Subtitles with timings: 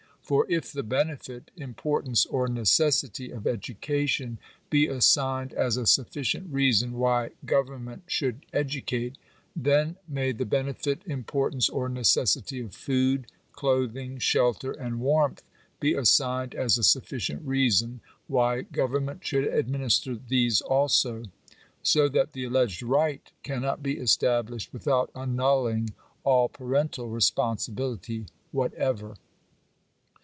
[0.23, 4.37] For if the benefit, importance, or necessity of education
[4.69, 9.17] be assigned as a sufficient reason why government should educate,
[9.57, 15.43] then may the benefit, importance, or necessity of food, clothing, shelter, and warmth
[15.81, 21.23] be assigned as a sufficient reason why government should administer these also.
[21.83, 25.89] So that the alleged right can not be established without annulling
[26.23, 29.15] all parental responsibility whatever.